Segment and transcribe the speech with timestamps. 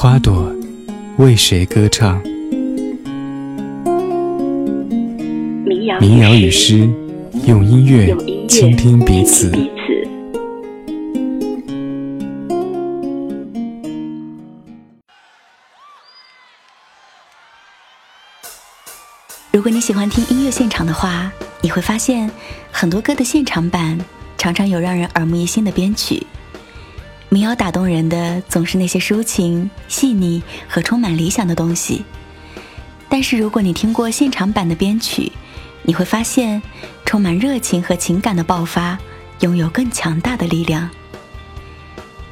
[0.00, 0.54] 花朵
[1.16, 2.22] 为谁歌唱？
[6.00, 6.88] 民谣与诗，
[7.48, 8.16] 用音乐
[8.46, 9.50] 倾听彼此。
[19.50, 22.30] 如果你喜欢听音乐现场的话，你会发现
[22.70, 23.98] 很多歌的现场版
[24.36, 26.24] 常常有让人耳目一新的编曲。
[27.30, 32.04] 民谣打动人的总是那些抒情、细腻和充满理想的东西。
[33.08, 35.30] 但是如果你听过现场版的编曲，
[35.82, 36.62] 你会发现
[37.04, 38.98] 充满热情和情感的爆发
[39.40, 40.88] 拥有更强大的力量。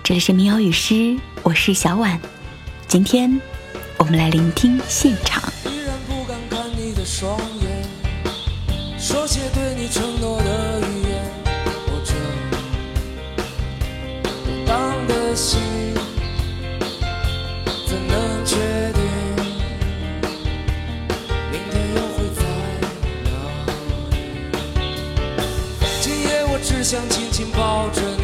[0.02, 2.18] 这里是民谣与诗，我是小婉，
[2.88, 3.38] 今天
[3.98, 5.42] 我们来聆听现场。
[5.66, 11.05] 依然不敢看你的双眼，说些对你承诺的语
[26.88, 28.15] 想紧紧抱着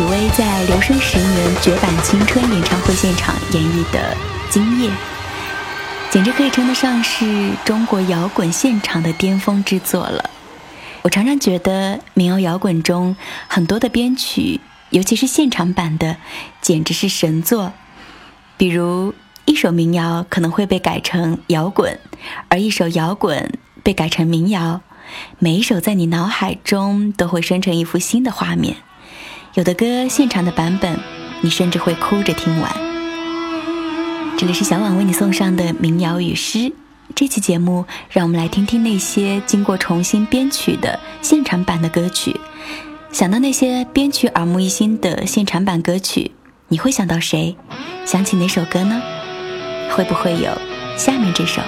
[0.00, 3.98] 许巍在留声十年绝版青春演唱会现场演绎的
[4.48, 4.88] 《今夜》，
[6.10, 10.30] 简直可以称得上是中国摇滚现场的巅峰之作了。
[11.02, 13.14] 我常常觉得民谣摇滚中
[13.46, 16.16] 很多的编曲，尤其是现场版的，
[16.62, 17.74] 简直是神作。
[18.56, 19.12] 比如
[19.44, 22.00] 一首民谣可能会被改成摇滚，
[22.48, 23.52] 而一首摇滚
[23.82, 24.80] 被改成民谣，
[25.38, 28.76] 每一首在你脑海中都会生成一幅新的画面。
[29.54, 30.96] 有的歌现场的版本，
[31.40, 32.72] 你甚至会哭着听完。
[34.38, 36.72] 这里是小婉为你送上的民谣与诗。
[37.16, 42.38] 这期节目，让我们来听听那些经过重新编曲的现场版的歌曲。
[43.10, 46.30] 想到那些编曲耳目一新的现场版歌曲，
[46.68, 47.56] 你会想到谁？
[48.06, 49.02] 想起哪首歌呢？
[49.90, 50.56] 会不会有
[50.96, 51.60] 下面这首？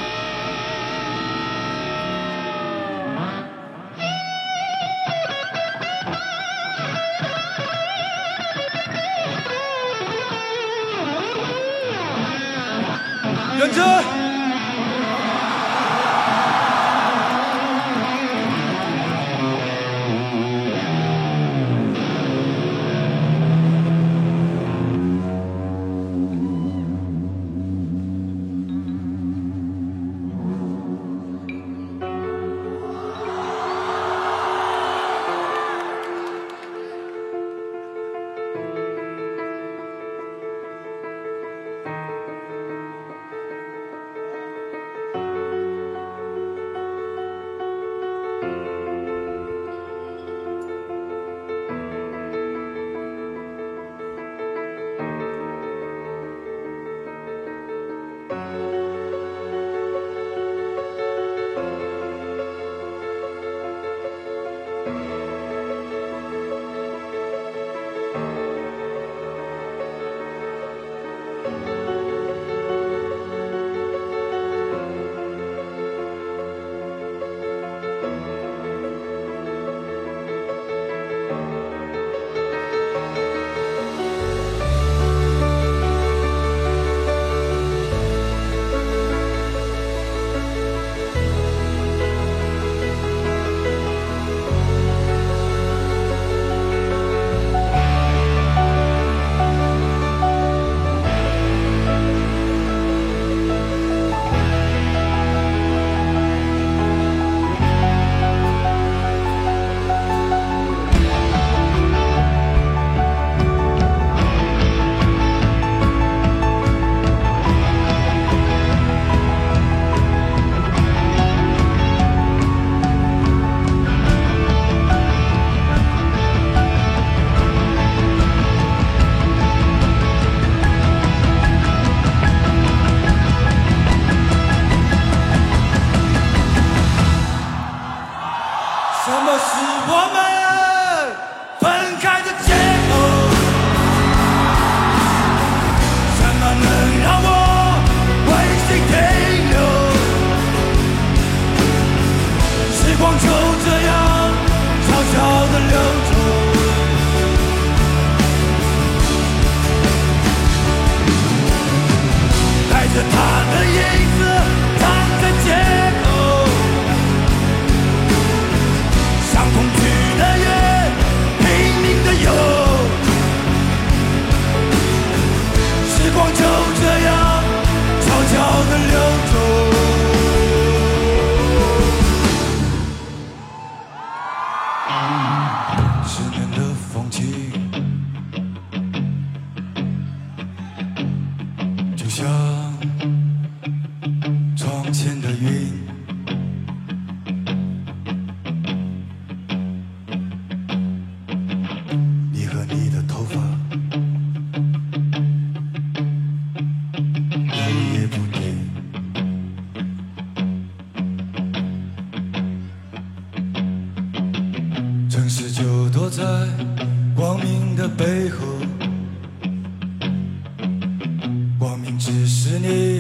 [222.05, 222.92] 只是你。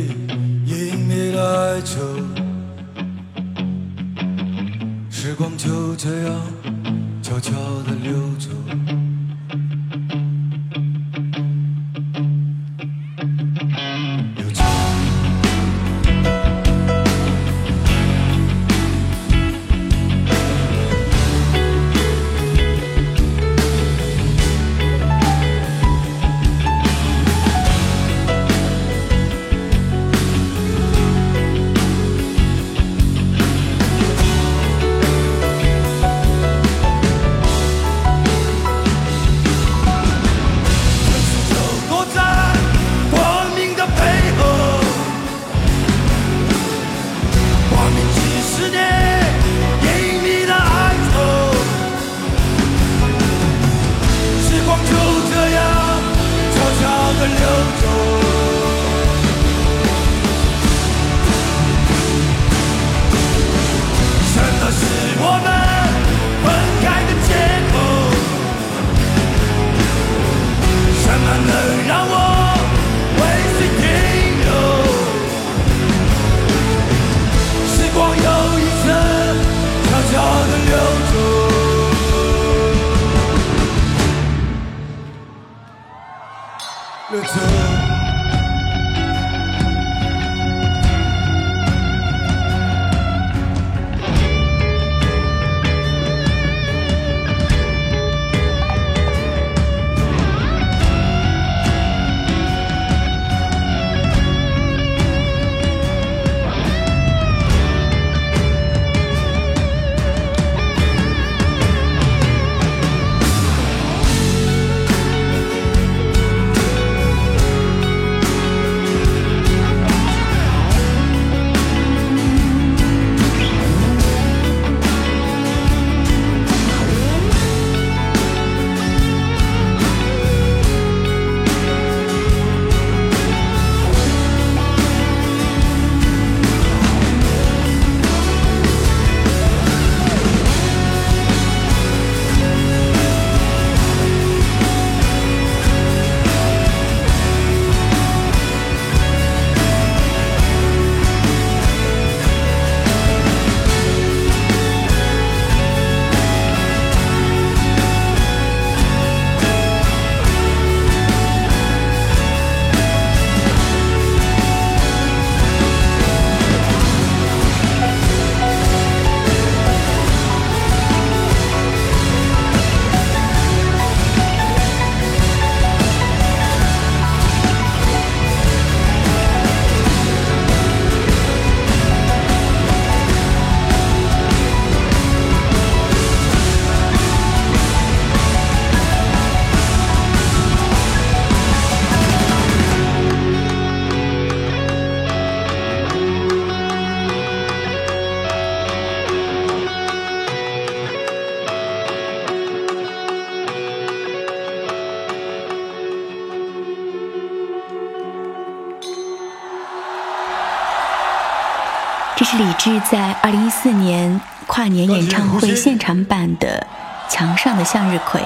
[213.32, 216.66] 零一四年跨年演唱会现场版的
[217.10, 218.20] 《墙上的向日葵》，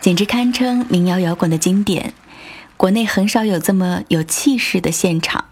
[0.00, 2.12] 简直堪称民谣摇滚的经典。
[2.76, 5.44] 国内很少有这么有气势的现场。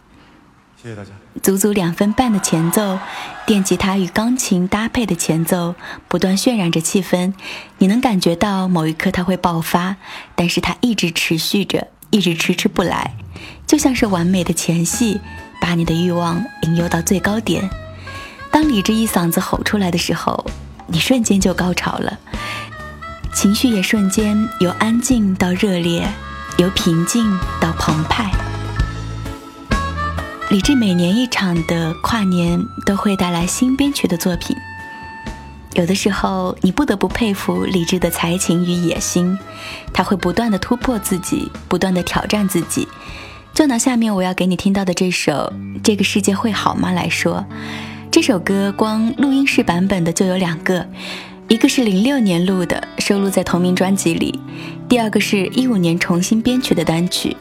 [0.82, 1.10] 谢谢大家。
[1.40, 2.98] 足足两分半的前奏，
[3.46, 5.76] 电吉他与钢琴搭配的前奏，
[6.08, 7.34] 不断渲染着气氛。
[7.78, 9.94] 你能感觉到某一刻它会爆发，
[10.34, 13.14] 但是它一直持续着，一直迟迟不来，
[13.68, 15.20] 就像是完美的前戏，
[15.60, 17.70] 把你的欲望引诱到最高点。
[18.50, 20.44] 当李志一嗓子吼出来的时候，
[20.86, 22.18] 你瞬间就高潮了，
[23.32, 26.08] 情绪也瞬间由安静到热烈，
[26.56, 27.24] 由平静
[27.60, 28.30] 到澎湃。
[30.50, 34.56] 李志每年一场的跨年都会带来新编曲的作品，
[35.74, 39.38] 有的时候你不得不佩服李志的才情与野心，
[39.92, 42.88] 他会不断的突破自己，不断的挑战自己，
[43.52, 45.52] 就拿下面我要给你听到的这首
[45.84, 47.44] 《这个世界会好吗》来说，
[48.10, 50.88] 这首歌光录音室版本的就有两个，
[51.46, 54.32] 一个是零六年录的，收录在同名专辑里；
[54.88, 57.36] 第二个是一五年重新编曲的单曲。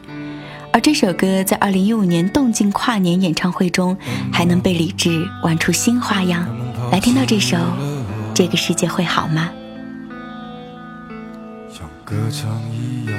[0.70, 3.96] 而这首歌在二零一五年动静跨年演唱会中，
[4.30, 6.46] 还能被李志玩出新花样。
[6.92, 7.56] 来听到这首
[8.34, 9.50] 《这个世界会好吗》。
[11.74, 13.17] 像歌唱一样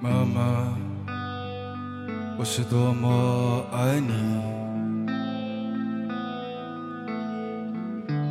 [0.00, 0.76] 妈妈，
[2.38, 4.12] 我是多么爱你。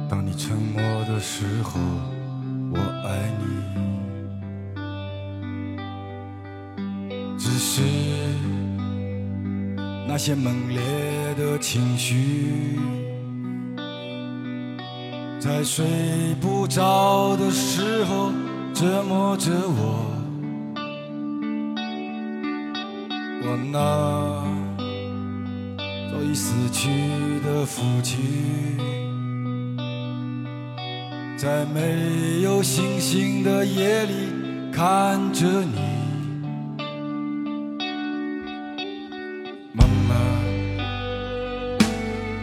[0.09, 1.79] 当你沉默的时候。
[2.69, 2.77] 我
[3.07, 3.45] 爱你，
[7.37, 7.81] 只是
[10.05, 10.81] 那些猛烈
[11.37, 12.77] 的情绪，
[15.39, 15.85] 在睡
[16.41, 18.33] 不着的时候
[18.73, 20.16] 折磨着我。
[23.49, 23.79] 我那
[26.11, 26.89] 早已死去
[27.45, 28.77] 的父亲。
[31.37, 34.13] 在没有星星的夜里
[34.73, 35.79] 看着你，
[39.71, 40.15] 妈妈，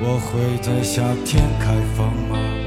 [0.01, 2.64] 我会在夏天开放吗？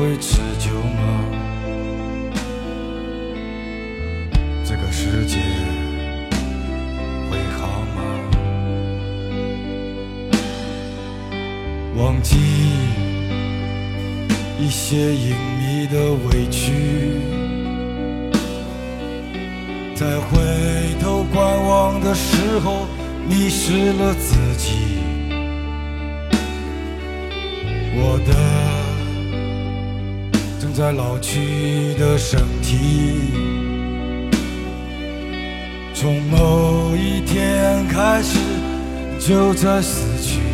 [0.00, 1.02] 会持久吗？
[4.64, 5.36] 这个世界
[7.28, 8.00] 会好吗？
[11.98, 12.38] 忘记
[14.58, 16.72] 一些隐秘的委屈，
[19.94, 20.38] 在回
[20.98, 22.86] 头观望的时候
[23.28, 24.78] 迷失了自己。
[28.02, 28.32] 我的
[30.72, 33.30] 在老去的身体。
[35.94, 38.38] 从某一天开始，
[39.18, 40.49] 就在死去。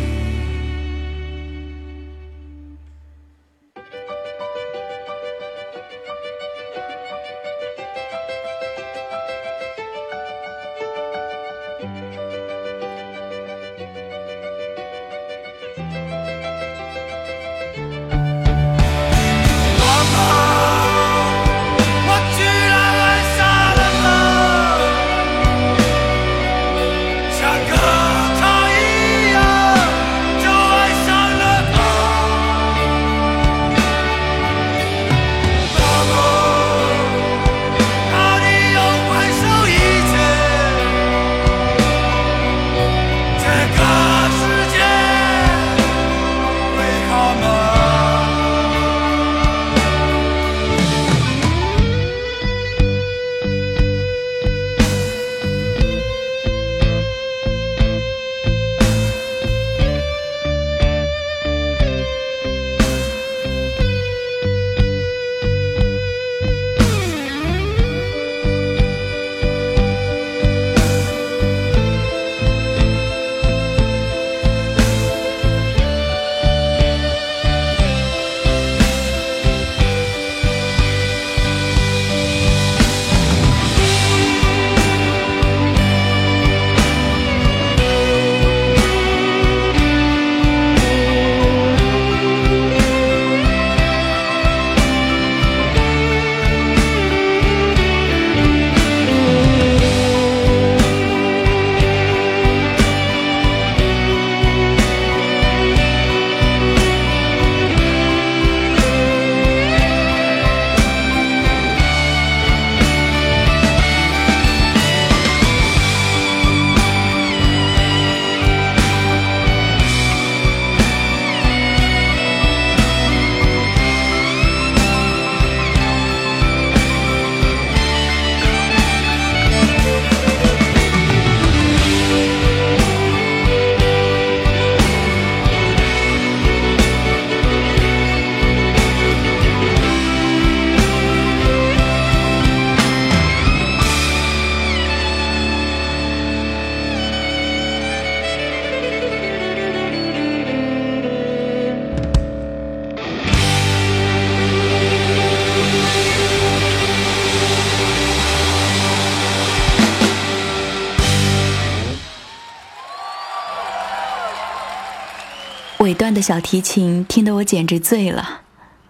[166.27, 168.41] 小提琴听得我简直醉了，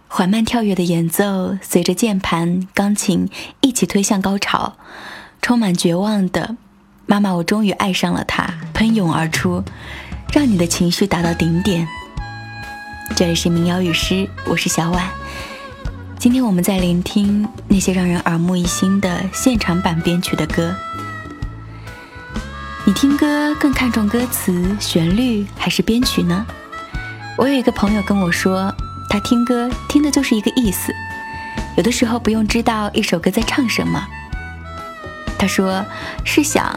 [0.08, 4.76] 缓慢跳跃的演奏随着键盘、钢琴一起推向高潮，
[5.40, 6.56] 充满绝望的
[7.06, 9.62] “妈妈，我终于爱上了他”喷涌而出，
[10.32, 11.86] 让你的情绪达到顶点。
[13.14, 15.08] 这里是民谣与诗，我是小婉。
[16.18, 20.74] 今天我们在聆听那些让人耳目一新的现场版编曲的歌。
[22.84, 26.44] 你听歌更看重歌词、旋律还是编曲呢？
[27.38, 28.74] 我有一个朋友跟我说，
[29.08, 30.92] 他听歌听的就是一个意思，
[31.76, 34.04] 有的时候不用知道一首歌在唱什么。
[35.38, 35.86] 他说
[36.26, 36.76] ：“试想，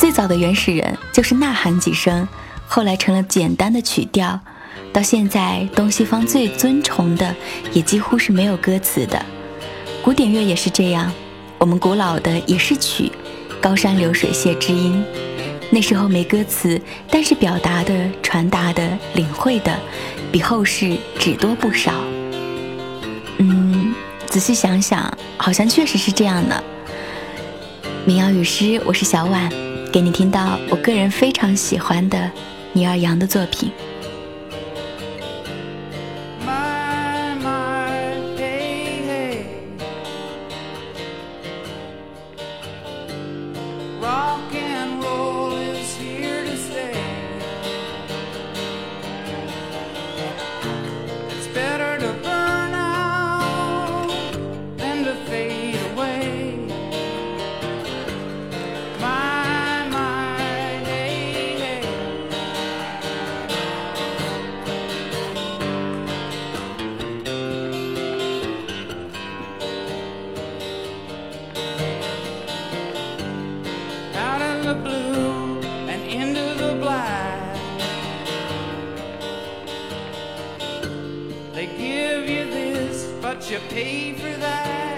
[0.00, 2.26] 最早的原始人就是呐喊几声，
[2.66, 4.40] 后来成了简单的曲调，
[4.92, 7.32] 到现在东西方最尊崇的
[7.72, 9.24] 也几乎是没有歌词的。
[10.02, 11.12] 古典乐也是这样，
[11.56, 13.12] 我们古老的也是曲，
[13.60, 15.04] 高山流水谢知音。”
[15.72, 19.78] 那时候没歌词，但是表达的、传达的、领会的，
[20.32, 21.92] 比后世只多不少。
[23.38, 23.94] 嗯，
[24.26, 26.62] 仔细想想，好像确实是这样的。
[28.04, 29.48] 民谣与诗，我是小婉，
[29.92, 32.30] 给你听到我个人非常喜欢的
[32.72, 33.70] 倪二阳的作品。
[83.50, 84.89] 倪尔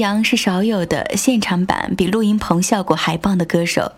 [0.00, 3.92] 阳是少有的现场版比录音棚效果还棒的歌手，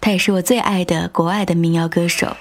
[0.00, 2.34] 他也是我最爱的国外的民谣歌手。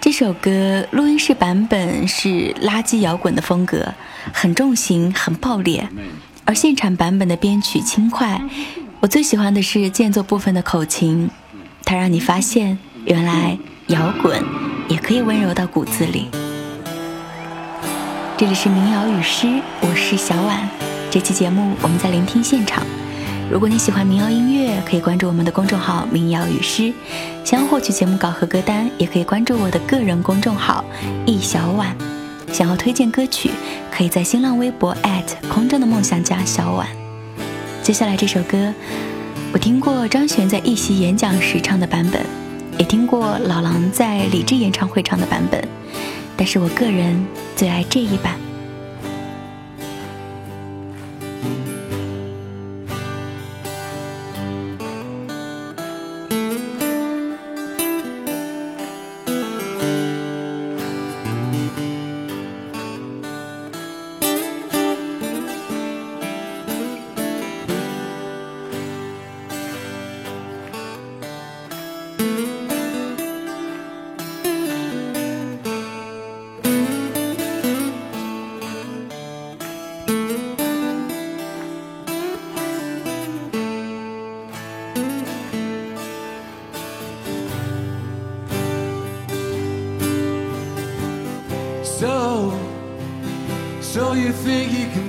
[0.00, 3.94] 这首歌录音室版本是垃圾摇滚的风格，
[4.32, 5.88] 很重型，很爆裂；
[6.44, 8.40] 而现场版本的编曲轻快。
[9.00, 11.28] 我最喜欢的是间奏部分的口琴，
[11.84, 13.58] 它让你发现原来
[13.88, 14.40] 摇滚
[14.88, 16.28] 也可以温柔到骨子里。
[18.36, 19.48] 这里是民谣与诗，
[19.80, 20.87] 我是小婉。
[21.10, 22.84] 这期节目，我们在聆听现场，
[23.50, 26.92] 如果你喜欢民谣音乐，可以关注我们的公众号“民谣与诗”。
[27.42, 30.84] 想要获取节目稿和歌单，也可以关注我的个人公众号
[31.24, 31.96] “易小婉”。
[32.52, 33.50] 想要推荐歌曲，
[33.90, 34.94] 可以在新浪微博
[35.48, 36.86] 空中的梦想家小婉。
[37.82, 38.74] 接下来这首歌，
[39.54, 42.20] 我听过张悬在一席演讲时唱的版本，
[42.78, 45.66] 也听过老狼在李志演唱会唱的版本，
[46.36, 47.18] 但是我个人
[47.56, 48.34] 最爱这一版。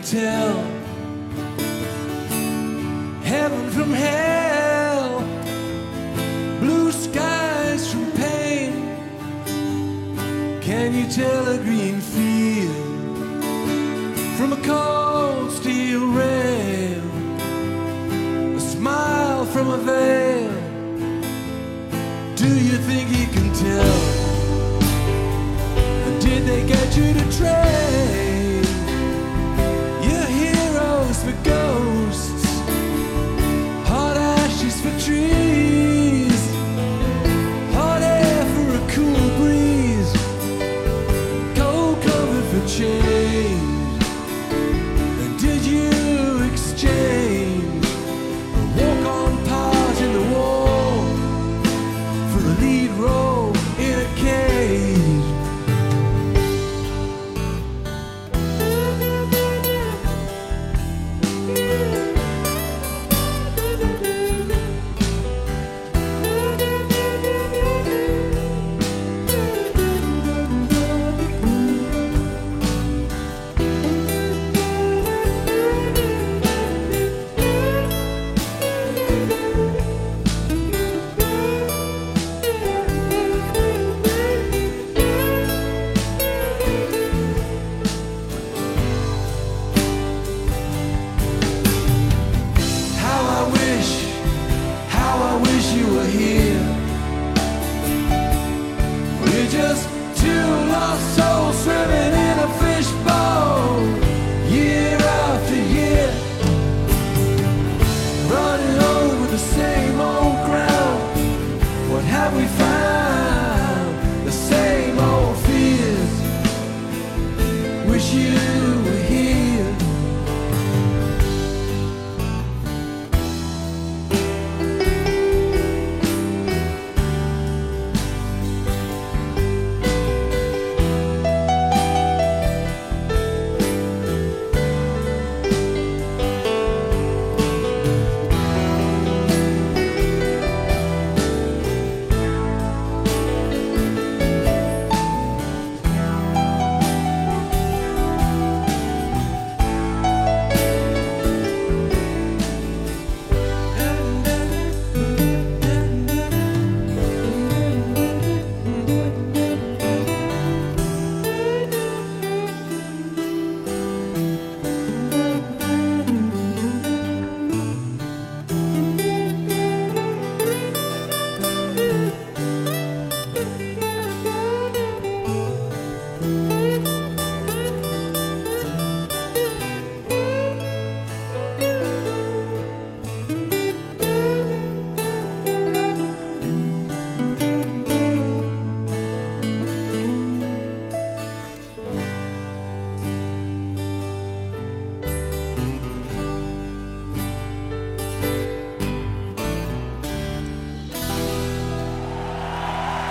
[0.10, 0.68] tell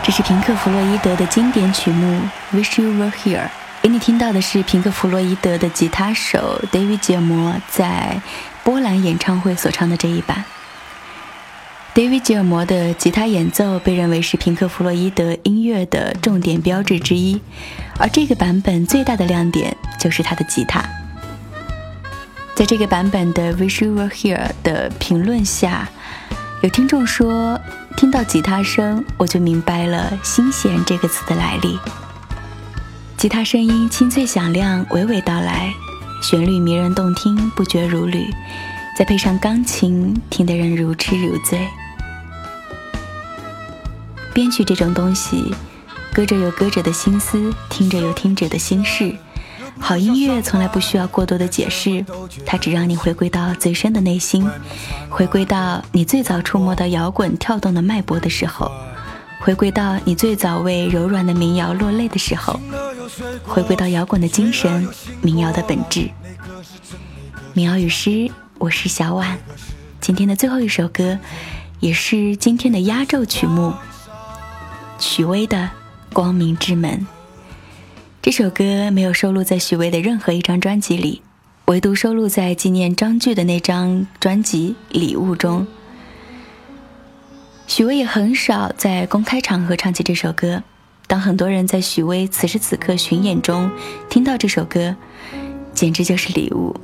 [0.09, 2.19] 这是平克·弗洛伊德的经典曲目
[2.57, 3.41] 《Wish You Were Here》。
[3.83, 8.19] 给你听到的是平克·弗洛伊德的吉他手 David 杰摩在
[8.65, 10.47] 波兰演唱会所唱的这一版。
[11.95, 17.39] David 杰摩的吉他演奏被认为是平克·弗洛伊德音乐的重点标志之一，
[17.99, 20.83] 而这个版本最大的亮点就是他的吉他。
[22.55, 25.87] 在这个版本的《Wish You Were Here》的评论下，
[26.63, 27.61] 有听众说，
[27.99, 31.77] 听到吉他声，我就明白了“心弦”这个词的来历。
[33.17, 35.75] 吉他声音清脆响亮，娓娓道来，
[36.23, 38.33] 旋律迷人动听，不绝如缕，
[38.97, 41.67] 再配上钢琴，听得人如痴如醉。
[44.33, 45.53] 编曲这种东西，
[46.15, 49.13] 歌者有歌者的心思，听者有听者的心事。
[49.81, 52.05] 好音乐从来不需要过多的解释，
[52.45, 54.49] 它只让你回归到最深的内心，
[55.09, 58.71] 回归到你最早触摸到摇滚跳动的脉搏的时候，
[59.41, 62.61] 回归到你最早为柔软的民谣落泪的时候，
[63.45, 64.89] 回归到摇滚的精神，
[65.23, 66.11] 民谣的本质。
[67.55, 69.39] 民谣与诗，我是小婉。
[70.01, 71.19] 今天的最后一首歌，
[71.81, 73.73] 也是今天的压轴曲目。
[74.99, 75.57] 许巍的
[76.13, 77.01] 《光明之门》
[78.29, 81.23] 这首歌没有收录在许巍的任何一张专辑里，
[81.65, 85.67] 唯独收录在纪念张炬的那张专辑《礼物》中。
[87.67, 90.63] 许巍也很少在公开场合唱起这首歌。
[91.07, 93.71] 当很多人在许巍此时此刻巡演中
[94.11, 94.95] 听到这首歌，
[95.73, 96.77] 简直就是礼物。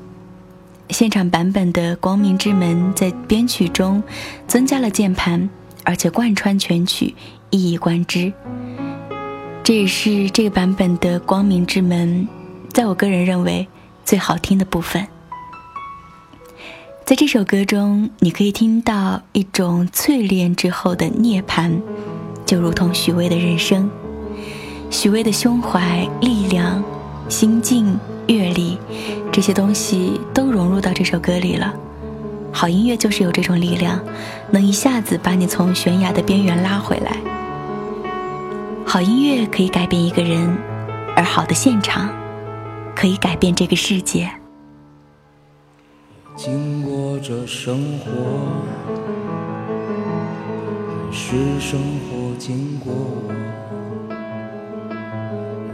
[0.89, 4.03] 现场版本的《光明之门》在编曲中
[4.49, 5.51] 增加了键盘，
[5.83, 7.15] 而且贯穿全曲。
[7.51, 8.33] 一以贯之，
[9.65, 12.29] 这也是这个版本的《光明之门》，
[12.75, 13.67] 在我个人认为
[14.05, 15.09] 最好听的部分。
[17.07, 21.81] 在这首歌中，你可以听到一种淬炼之后的涅槃，
[22.45, 23.91] 就如同许巍的人生，
[24.91, 26.85] 许巍的胸怀、力量、
[27.31, 28.77] 心境、阅历，
[29.33, 31.75] 这些东西都融入到这首歌里了。
[32.53, 33.99] 好音乐就是有这种力量，
[34.51, 37.17] 能一下子把你从悬崖的边缘拉回来。
[38.87, 40.57] 好音乐可以改变一个人，
[41.16, 42.09] 而好的现场
[42.95, 44.30] 可以改变这个世界。
[46.37, 48.11] 经过这生活，
[51.11, 53.32] 是生活经过我。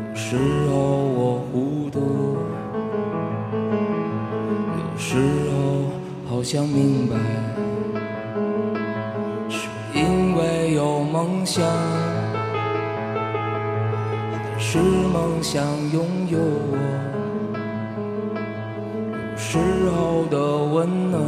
[0.09, 0.37] 有时
[0.71, 2.37] 候我糊涂，
[4.79, 5.19] 有时
[5.51, 5.91] 候
[6.27, 7.17] 好像明白，
[9.51, 11.67] 是因为有梦想。
[14.73, 16.79] 是梦想拥有我，
[19.33, 19.59] 有时
[19.91, 21.21] 候的温暖，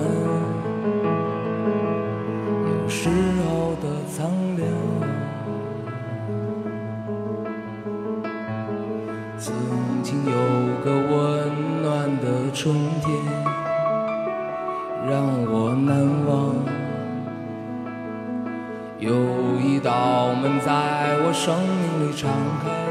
[2.68, 3.09] 有时
[3.43, 4.62] 候的苍凉。
[9.36, 9.53] 曾
[10.05, 10.30] 经有
[10.84, 13.11] 个温暖的春天，
[15.11, 15.90] 让我难
[16.28, 16.55] 忘。
[19.01, 19.11] 有
[19.61, 22.30] 一道门在我生命里敞
[22.62, 22.81] 开。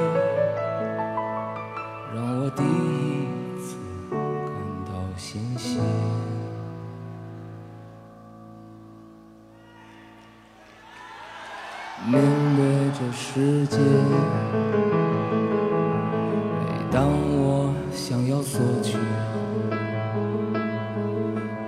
[16.59, 18.97] 每当我想要索取，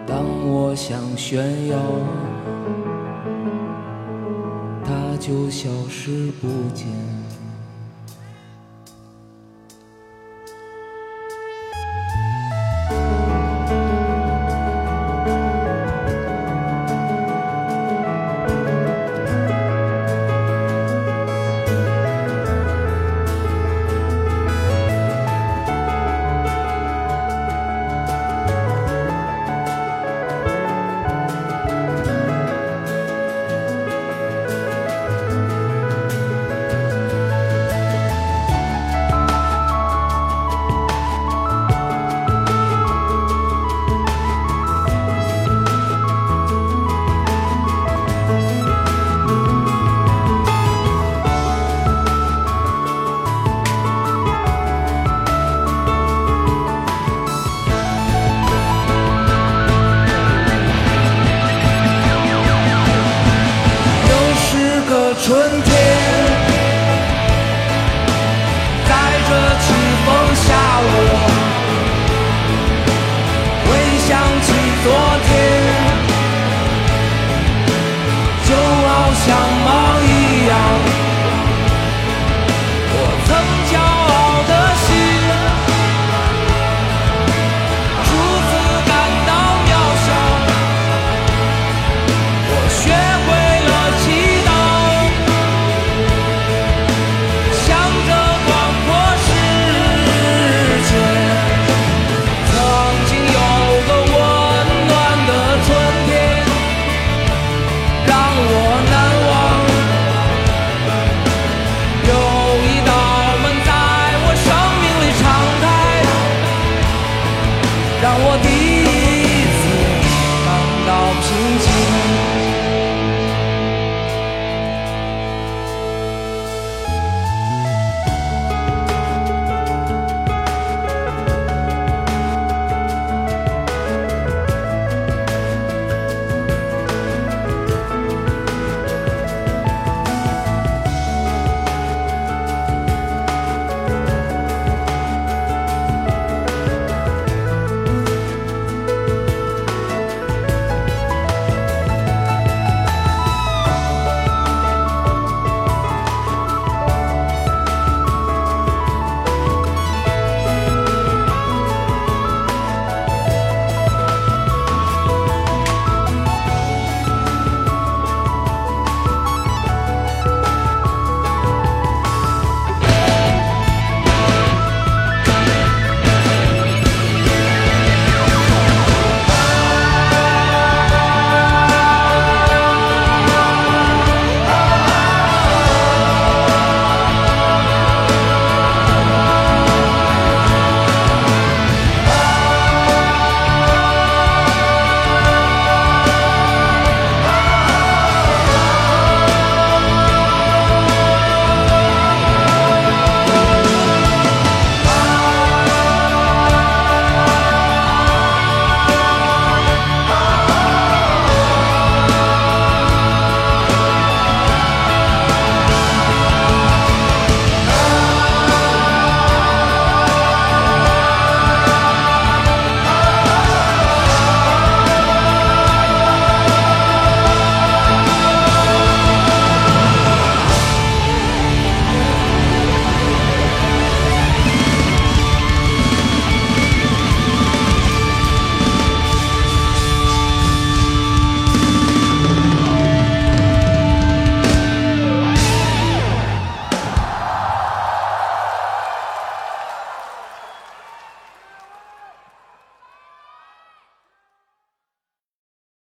[0.06, 1.78] 当我想炫耀，
[4.84, 7.23] 它就消失不见。